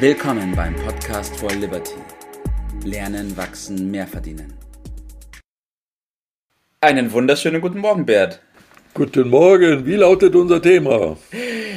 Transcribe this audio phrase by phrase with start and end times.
[0.00, 1.96] Willkommen beim Podcast for Liberty.
[2.84, 4.54] Lernen, wachsen, mehr verdienen.
[6.80, 8.40] Einen wunderschönen guten Morgen, Bert.
[8.94, 11.16] Guten Morgen, wie lautet unser Thema?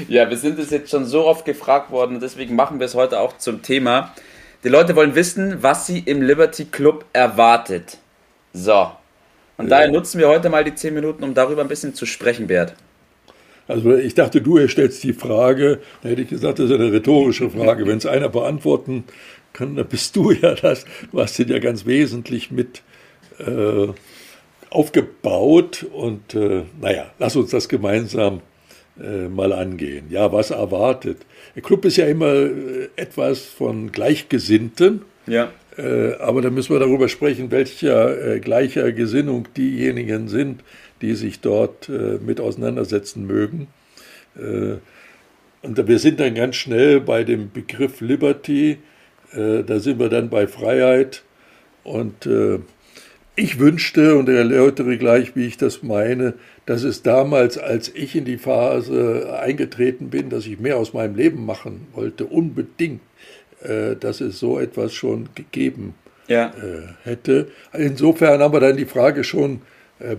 [0.08, 3.20] Ja, wir sind es jetzt schon so oft gefragt worden deswegen machen wir es heute
[3.20, 4.14] auch zum Thema.
[4.64, 7.98] Die Leute wollen wissen, was sie im Liberty Club erwartet.
[8.54, 8.92] So.
[9.58, 9.78] Und ja.
[9.78, 12.76] daher nutzen wir heute mal die 10 Minuten, um darüber ein bisschen zu sprechen, Bert.
[13.72, 17.50] Also ich dachte, du stellst die Frage, da hätte ich gesagt, das ist eine rhetorische
[17.50, 17.88] Frage.
[17.88, 19.06] Wenn es einer beantworten
[19.54, 20.86] kann, dann bist du ja das.
[21.12, 22.82] Du hast ihn ja ganz wesentlich mit
[23.40, 23.88] äh,
[24.70, 28.42] aufgebaut und äh, naja, lass uns das gemeinsam
[29.02, 30.06] äh, mal angehen.
[30.10, 31.20] Ja, was erwartet?
[31.56, 35.02] Der Club ist ja immer äh, etwas von Gleichgesinnten.
[35.28, 35.50] Ja.
[35.78, 40.62] Äh, aber da müssen wir darüber sprechen, welcher äh, gleicher Gesinnung diejenigen sind,
[41.02, 43.68] die sich dort äh, mit auseinandersetzen mögen.
[44.38, 44.78] Äh,
[45.64, 48.80] und wir sind dann ganz schnell bei dem Begriff Liberty,
[49.34, 51.24] äh, da sind wir dann bei Freiheit.
[51.84, 52.60] Und äh,
[53.36, 56.34] ich wünschte und erläutere gleich, wie ich das meine,
[56.66, 61.16] dass es damals, als ich in die Phase eingetreten bin, dass ich mehr aus meinem
[61.16, 63.02] Leben machen wollte, unbedingt,
[63.64, 65.96] äh, dass es so etwas schon gegeben
[66.28, 66.54] ja.
[67.04, 67.48] hätte.
[67.74, 69.62] Insofern haben wir dann die Frage schon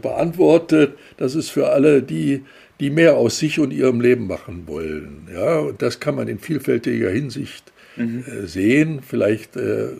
[0.01, 0.97] beantwortet.
[1.17, 2.45] Das ist für alle die,
[2.81, 5.29] die mehr aus sich und ihrem Leben machen wollen.
[5.33, 8.25] Ja, und das kann man in vielfältiger Hinsicht mhm.
[8.27, 9.01] äh, sehen.
[9.07, 9.91] Vielleicht äh,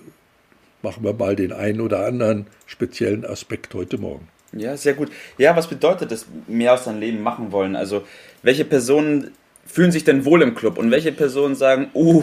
[0.83, 4.29] machen wir mal den einen oder anderen speziellen Aspekt heute Morgen.
[4.53, 5.11] Ja, sehr gut.
[5.39, 7.75] Ja, was bedeutet das, mehr aus seinem Leben machen wollen?
[7.77, 8.03] Also,
[8.43, 9.31] welche Personen
[9.65, 12.23] fühlen sich denn wohl im Club und welche Personen sagen, uh,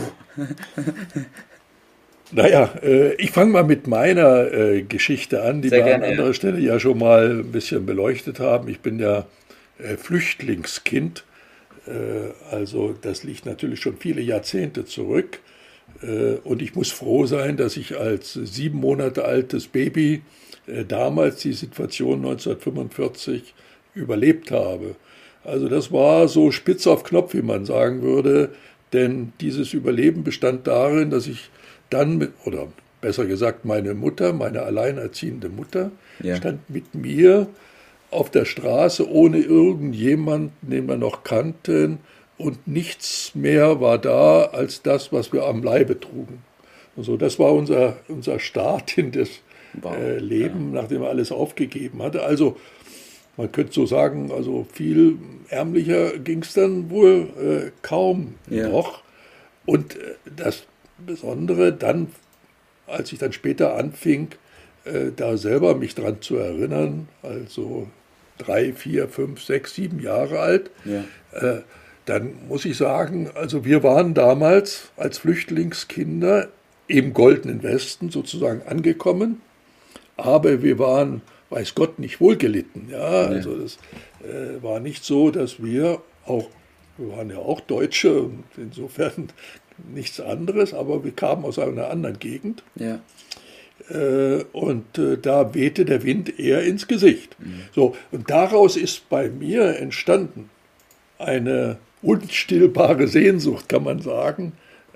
[2.32, 6.12] Naja, äh, ich fange mal mit meiner äh, Geschichte an, die Sehr wir gerne, an
[6.12, 6.34] anderer ja.
[6.34, 8.68] Stelle ja schon mal ein bisschen beleuchtet haben.
[8.70, 9.26] Ich bin ja
[9.80, 11.24] äh, Flüchtlingskind,
[11.88, 11.92] äh,
[12.52, 15.40] also das liegt natürlich schon viele Jahrzehnte zurück.
[16.04, 20.22] Äh, und ich muss froh sein, dass ich als sieben Monate altes Baby
[20.68, 23.56] äh, damals die Situation 1945
[23.96, 24.96] überlebt habe.
[25.44, 28.52] Also das war so spitz auf Knopf, wie man sagen würde,
[28.94, 31.50] denn dieses Überleben bestand darin, dass ich
[31.90, 32.68] dann mit, oder
[33.02, 35.92] besser gesagt meine Mutter, meine alleinerziehende Mutter,
[36.22, 36.36] ja.
[36.36, 37.48] stand mit mir
[38.12, 42.00] auf der Straße ohne irgendjemanden, den wir noch kannten,
[42.38, 46.42] und nichts mehr war da als das, was wir am Leibe trugen.
[46.96, 49.30] Also das war unser, unser Start in das
[49.74, 49.96] wow.
[49.96, 50.82] äh, Leben, ja.
[50.82, 52.24] nachdem er alles aufgegeben hatte.
[52.24, 52.56] Also
[53.36, 55.18] man könnte so sagen, also viel
[55.50, 58.70] ärmlicher ging es dann wohl äh, kaum ja.
[58.70, 59.02] noch.
[59.66, 60.64] Und äh, das
[61.06, 62.08] Besondere dann,
[62.88, 64.30] als ich dann später anfing,
[64.86, 67.88] äh, da selber mich dran zu erinnern, also
[68.38, 71.04] drei, vier, fünf, sechs, sieben Jahre alt, ja.
[71.34, 71.62] äh,
[72.06, 76.48] dann muss ich sagen, also wir waren damals als Flüchtlingskinder
[76.88, 79.42] im Goldenen Westen sozusagen angekommen,
[80.18, 82.90] aber wir waren, weiß Gott, nicht wohlgelitten.
[82.90, 83.78] Ja, also es
[84.24, 86.50] äh, war nicht so, dass wir auch
[87.00, 89.30] wir waren ja auch Deutsche und insofern
[89.94, 92.64] nichts anderes, aber wir kamen aus einer anderen Gegend.
[92.76, 93.00] Ja.
[93.90, 97.36] Äh, und äh, da wehte der Wind eher ins Gesicht.
[97.40, 97.62] Mhm.
[97.74, 100.50] So, und daraus ist bei mir entstanden
[101.18, 104.54] eine unstillbare Sehnsucht, kann man sagen,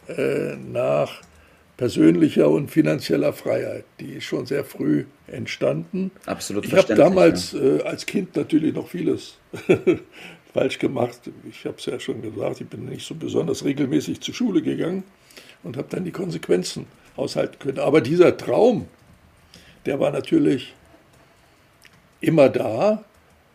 [0.07, 1.21] äh, nach
[1.77, 3.85] persönlicher und finanzieller Freiheit.
[3.99, 6.11] Die ist schon sehr früh entstanden.
[6.25, 6.65] Absolut.
[6.65, 7.59] Ich habe damals ja.
[7.61, 9.37] äh, als Kind natürlich noch vieles
[10.53, 11.19] falsch gemacht.
[11.49, 15.03] Ich habe es ja schon gesagt, ich bin nicht so besonders regelmäßig zur Schule gegangen
[15.63, 17.79] und habe dann die Konsequenzen aushalten können.
[17.79, 18.87] Aber dieser Traum,
[19.85, 20.73] der war natürlich
[22.21, 23.03] immer da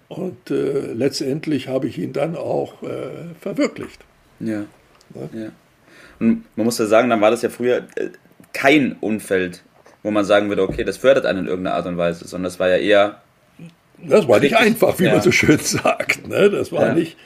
[0.08, 4.04] und äh, letztendlich habe ich ihn dann auch äh, verwirklicht.
[4.40, 4.64] Ja.
[5.14, 5.28] ja.
[5.32, 5.50] ja.
[6.18, 8.10] Und man muss ja sagen, dann war das ja früher äh,
[8.52, 9.62] kein Umfeld,
[10.02, 12.58] wo man sagen würde, okay, das fördert einen in irgendeiner Art und Weise, sondern das
[12.58, 13.22] war ja eher
[14.06, 15.12] das war nicht einfach, wie ja.
[15.12, 16.28] man so schön sagt.
[16.28, 16.50] Ne?
[16.50, 16.94] Das war ja.
[16.94, 17.16] nicht,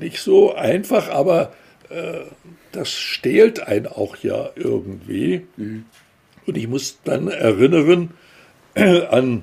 [0.00, 1.52] nicht so einfach, aber
[1.88, 2.20] äh,
[2.72, 5.46] das stählt einen auch ja irgendwie.
[5.56, 5.84] Mhm.
[6.46, 8.10] Und ich muss dann erinnern
[8.74, 9.42] äh, an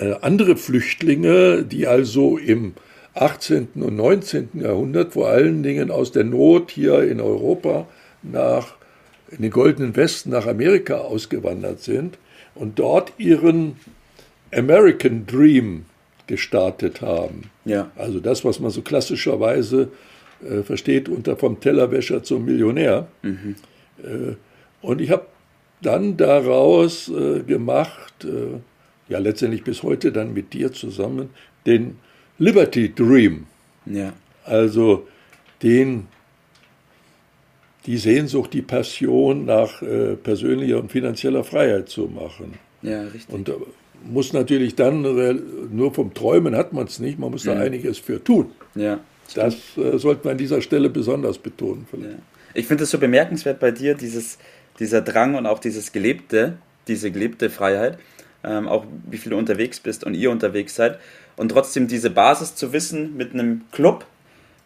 [0.00, 2.74] äh, andere Flüchtlinge, die also im
[3.14, 3.68] 18.
[3.74, 4.50] und 19.
[4.54, 7.86] Jahrhundert vor allen Dingen aus der Not hier in Europa
[8.22, 8.74] nach
[9.30, 12.18] in den goldenen Westen nach Amerika ausgewandert sind
[12.54, 13.76] und dort ihren
[14.52, 15.86] American Dream
[16.26, 17.50] gestartet haben.
[17.64, 17.90] Ja.
[17.96, 19.88] Also das, was man so klassischerweise
[20.42, 23.08] äh, versteht unter vom Tellerwäscher zum Millionär.
[23.22, 23.56] Mhm.
[24.02, 24.34] Äh,
[24.80, 25.26] und ich habe
[25.80, 28.58] dann daraus äh, gemacht, äh,
[29.08, 31.30] ja letztendlich bis heute dann mit dir zusammen,
[31.66, 31.98] den
[32.38, 33.46] Liberty Dream.
[33.86, 34.12] Ja.
[34.44, 35.06] Also
[35.62, 36.08] den
[37.86, 42.54] die Sehnsucht, die Passion nach äh, persönlicher und finanzieller Freiheit zu machen.
[42.82, 43.28] Ja, richtig.
[43.28, 43.54] Und äh,
[44.04, 45.02] muss natürlich dann,
[45.70, 48.50] nur vom Träumen hat man es nicht, man muss da einiges für tun.
[48.74, 49.00] Ja.
[49.34, 51.86] Das äh, sollte man an dieser Stelle besonders betonen.
[51.92, 52.08] Ja.
[52.54, 54.38] Ich finde es so bemerkenswert bei dir, dieses,
[54.78, 56.54] dieser Drang und auch dieses gelebte,
[56.88, 57.98] diese gelebte Freiheit,
[58.44, 60.98] ähm, auch wie viel du unterwegs bist und ihr unterwegs seid.
[61.36, 64.04] Und trotzdem diese Basis zu wissen mit einem Club,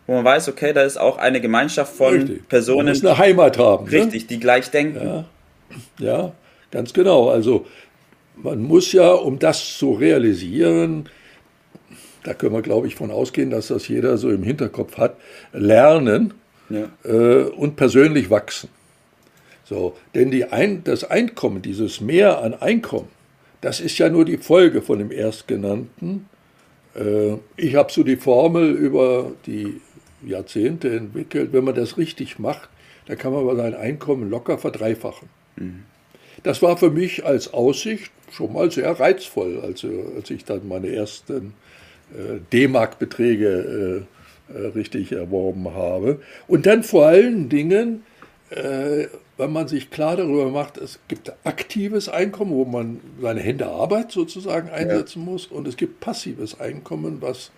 [0.06, 2.48] wo man weiß, okay, da ist auch eine Gemeinschaft von richtig.
[2.48, 2.86] Personen.
[2.86, 3.86] Man muss eine Heimat haben.
[3.86, 3.92] Ne?
[3.92, 4.28] Richtig, ne?
[4.28, 5.06] die gleich denken.
[5.06, 5.24] Ja.
[5.98, 6.32] ja,
[6.70, 7.28] ganz genau.
[7.28, 7.66] Also
[8.36, 11.08] man muss ja, um das zu realisieren,
[12.22, 15.16] da können wir, glaube ich, von ausgehen, dass das jeder so im Hinterkopf hat,
[15.52, 16.34] lernen
[16.68, 16.88] ja.
[17.04, 18.68] äh, und persönlich wachsen.
[19.64, 23.08] So, denn die Ein das Einkommen, dieses Mehr an Einkommen,
[23.60, 26.28] das ist ja nur die Folge von dem Erstgenannten.
[26.94, 29.80] Äh, ich habe so die Formel über die
[30.24, 31.52] Jahrzehnte entwickelt.
[31.52, 32.68] Wenn man das richtig macht,
[33.06, 35.28] dann kann man sein Einkommen locker verdreifachen.
[35.56, 35.84] Mhm.
[36.42, 39.84] Das war für mich als Aussicht schon mal sehr reizvoll, als,
[40.16, 41.54] als ich dann meine ersten
[42.14, 44.06] äh, D-Mark-Beträge
[44.50, 46.20] äh, äh, richtig erworben habe.
[46.46, 48.04] Und dann vor allen Dingen,
[48.50, 49.06] äh,
[49.36, 54.12] wenn man sich klar darüber macht, es gibt aktives Einkommen, wo man seine Hände Arbeit
[54.12, 55.32] sozusagen einsetzen ja.
[55.32, 57.50] muss, und es gibt passives Einkommen, was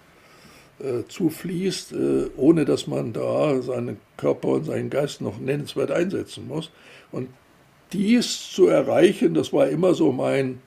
[0.80, 6.48] äh, zufließt, äh, ohne dass man da seinen Körper und seinen Geist noch nennenswert einsetzen
[6.48, 6.70] muss.
[7.12, 7.28] Und
[7.92, 10.60] dies zu erreichen, das war immer so mein,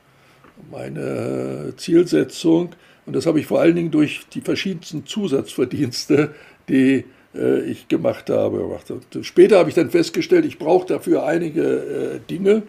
[0.72, 2.70] meine Zielsetzung.
[3.06, 6.34] Und das habe ich vor allen Dingen durch die verschiedensten Zusatzverdienste,
[6.70, 8.94] die äh, ich gemacht habe, gemacht.
[9.22, 12.64] Später habe ich dann festgestellt, ich brauche dafür einige äh, Dinge,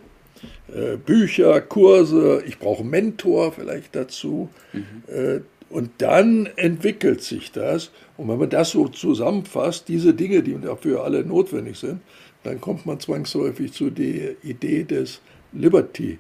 [0.75, 4.49] äh, Bücher, Kurse, ich brauche Mentor vielleicht dazu.
[4.73, 4.85] Mhm.
[5.07, 7.91] Äh, und dann entwickelt sich das.
[8.19, 12.01] Und wenn man das so zusammenfasst, diese Dinge, die dafür alle notwendig sind,
[12.43, 15.21] dann kommt man zwangsläufig zu der Idee des
[15.53, 16.19] Liberty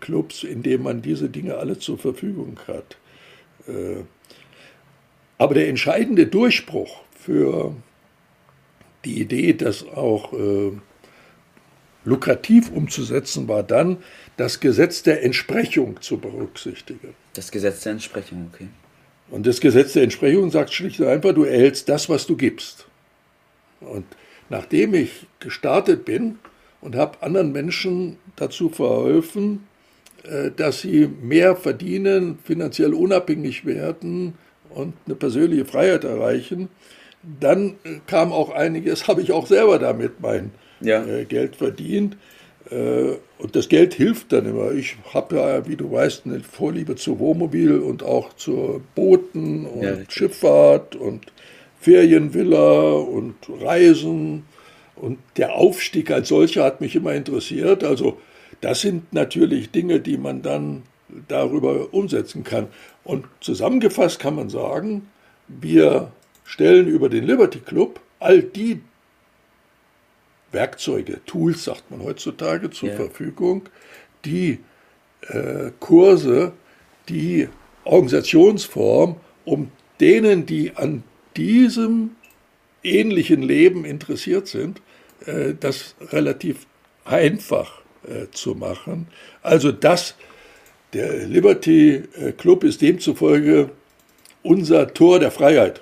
[0.00, 2.96] Clubs, in dem man diese Dinge alle zur Verfügung hat.
[3.66, 4.02] Äh,
[5.38, 7.74] aber der entscheidende Durchbruch für
[9.04, 10.72] die Idee, das auch äh,
[12.04, 13.98] lukrativ umzusetzen, war dann,
[14.36, 17.14] das Gesetz der Entsprechung zu berücksichtigen.
[17.34, 18.68] Das Gesetz der Entsprechung, okay.
[19.30, 22.86] Und das Gesetz der Entsprechung sagt schlicht und einfach, du erhältst das, was du gibst.
[23.80, 24.04] Und
[24.48, 26.38] nachdem ich gestartet bin
[26.80, 29.66] und habe anderen Menschen dazu verholfen,
[30.24, 34.34] äh, dass sie mehr verdienen, finanziell unabhängig werden
[34.70, 36.68] und eine persönliche Freiheit erreichen,
[37.40, 41.04] dann äh, kam auch einiges, habe ich auch selber damit mein ja.
[41.04, 42.16] Äh, Geld verdient.
[42.70, 44.72] Und das Geld hilft dann immer.
[44.72, 49.82] Ich habe ja, wie du weißt, eine Vorliebe zu Wohnmobil und auch zur Booten und
[49.82, 51.26] ja, Schifffahrt und
[51.84, 54.44] Ferienvilla und Reisen.
[54.96, 57.84] Und der Aufstieg als solcher hat mich immer interessiert.
[57.84, 58.18] Also
[58.62, 60.84] das sind natürlich Dinge, die man dann
[61.28, 62.68] darüber umsetzen kann.
[63.04, 65.08] Und zusammengefasst kann man sagen,
[65.46, 66.10] wir
[66.44, 68.80] stellen über den Liberty Club all die
[70.52, 72.94] Werkzeuge, Tools, sagt man heutzutage, zur ja.
[72.94, 73.68] Verfügung,
[74.24, 74.60] die
[75.28, 76.52] äh, Kurse,
[77.10, 77.48] die
[77.84, 79.70] Organisationsform, um
[80.00, 81.02] denen, die an
[81.36, 82.10] diesem
[82.82, 84.80] ähnlichen Leben interessiert sind,
[85.26, 86.66] äh, das relativ
[87.04, 89.08] einfach äh, zu machen.
[89.42, 90.14] Also das,
[90.92, 93.70] der Liberty äh, Club ist demzufolge
[94.42, 95.80] unser Tor der Freiheit.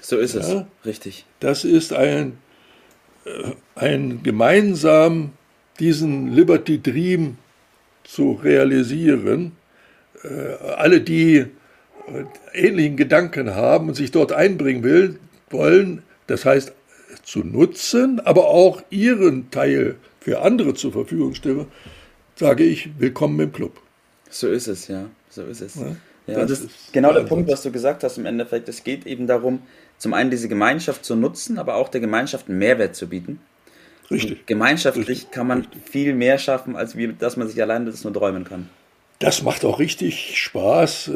[0.00, 1.26] So ist ja, es, richtig.
[1.40, 2.38] Das ist ein,
[3.74, 5.32] ein gemeinsam
[5.80, 7.36] diesen Liberty Dream
[8.04, 9.52] zu realisieren.
[10.76, 11.46] Alle, die
[12.52, 15.18] ähnlichen Gedanken haben und sich dort einbringen will,
[15.50, 16.72] wollen, das heißt
[17.22, 21.66] zu nutzen, aber auch ihren Teil für andere zur Verfügung stelle,
[22.36, 23.80] sage ich, willkommen im Club.
[24.30, 25.06] So ist es, ja.
[25.30, 25.76] So ist es.
[25.76, 25.96] Ja,
[26.26, 28.68] ja das, das ist genau der Punkt, was du gesagt hast im Endeffekt.
[28.68, 29.60] Es geht eben darum,
[29.98, 33.40] zum einen diese Gemeinschaft zu nutzen, aber auch der Gemeinschaft einen Mehrwert zu bieten.
[34.10, 34.40] Richtig.
[34.40, 35.30] Und gemeinschaftlich Richtig.
[35.30, 35.82] kann man Richtig.
[35.90, 38.68] viel mehr schaffen, als wie, dass man sich alleine das nur träumen kann.
[39.18, 41.10] Das macht auch richtig Spaß.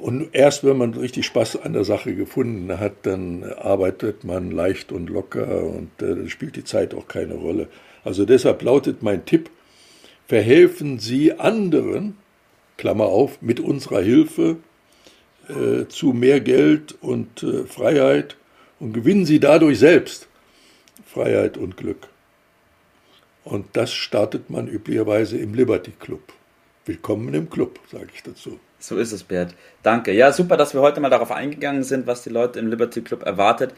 [0.00, 4.92] Und erst wenn man richtig Spaß an der Sache gefunden hat, dann arbeitet man leicht
[4.92, 7.68] und locker und äh, spielt die Zeit auch keine Rolle.
[8.04, 9.50] Also deshalb lautet mein Tipp,
[10.26, 12.16] verhelfen Sie anderen,
[12.76, 14.56] Klammer auf, mit unserer Hilfe
[15.48, 18.36] äh, zu mehr Geld und äh, Freiheit
[18.78, 20.28] und gewinnen Sie dadurch selbst
[21.06, 22.08] Freiheit und Glück.
[23.44, 26.20] Und das startet man üblicherweise im Liberty Club.
[26.90, 28.58] Willkommen im Club, sage ich dazu.
[28.80, 29.54] So ist es, Bert.
[29.84, 30.10] Danke.
[30.10, 33.22] Ja, super, dass wir heute mal darauf eingegangen sind, was die Leute im Liberty Club
[33.22, 33.74] erwartet.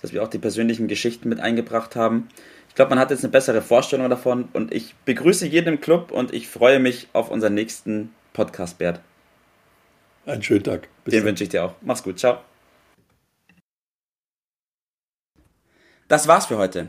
[0.00, 2.30] dass wir auch die persönlichen Geschichten mit eingebracht haben.
[2.70, 6.10] Ich glaube, man hat jetzt eine bessere Vorstellung davon und ich begrüße jeden im Club
[6.10, 9.00] und ich freue mich auf unseren nächsten Podcast, Bert.
[10.24, 10.88] Einen schönen Tag.
[11.04, 11.74] Bis Den wünsche ich dir auch.
[11.82, 12.18] Mach's gut.
[12.18, 12.38] Ciao.
[16.08, 16.88] Das war's für heute.